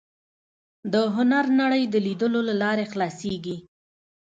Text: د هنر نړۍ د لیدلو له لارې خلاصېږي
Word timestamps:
د 0.91 0.93
هنر 1.15 1.45
نړۍ 1.61 1.83
د 1.89 1.95
لیدلو 2.05 2.39
له 2.49 2.53
لارې 2.61 2.85
خلاصېږي 2.91 3.57